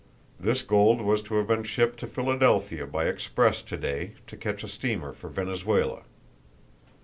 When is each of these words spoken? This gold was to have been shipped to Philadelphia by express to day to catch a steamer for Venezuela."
This 0.39 0.63
gold 0.63 1.01
was 1.01 1.21
to 1.21 1.35
have 1.35 1.45
been 1.45 1.61
shipped 1.61 1.99
to 1.99 2.07
Philadelphia 2.07 2.87
by 2.87 3.05
express 3.05 3.61
to 3.61 3.77
day 3.77 4.13
to 4.25 4.35
catch 4.35 4.63
a 4.63 4.67
steamer 4.67 5.13
for 5.13 5.29
Venezuela." 5.29 6.01